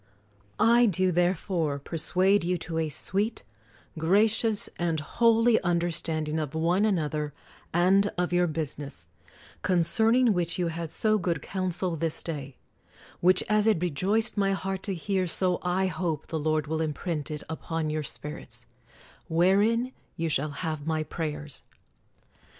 I 0.59 0.87
do 0.87 1.11
therefore 1.11 1.77
persuade 1.77 2.43
you 2.43 2.57
to 2.57 2.79
a 2.79 2.89
sweet, 2.89 3.43
gra 3.99 4.27
cious, 4.27 4.67
and 4.79 4.99
holy 4.99 5.61
understanding 5.61 6.39
of 6.39 6.55
one 6.55 6.85
another 6.85 7.33
and 7.71 8.07
of 8.17 8.33
your 8.33 8.47
business, 8.47 9.07
concerning 9.61 10.33
which 10.33 10.57
you 10.57 10.69
had 10.69 10.89
so 10.91 11.19
good 11.19 11.43
counsel 11.43 11.95
this 11.95 12.23
day; 12.23 12.57
which 13.19 13.43
as 13.47 13.67
it 13.67 13.77
re 13.79 13.91
joiced 13.91 14.37
my 14.37 14.53
heart 14.53 14.81
to 14.89 14.95
hear, 14.95 15.27
so 15.27 15.59
I 15.61 15.85
hope 15.85 16.25
the 16.25 16.39
Lord 16.39 16.65
will 16.65 16.81
imprint 16.81 17.29
it 17.29 17.43
upon 17.47 17.91
your 17.91 18.01
spirits,— 18.01 18.65
wherein 19.27 19.91
you 20.17 20.29
shal 20.29 20.49
1 20.49 20.57
have 20.61 20.87
my 20.87 21.03
prayers. 21.03 21.61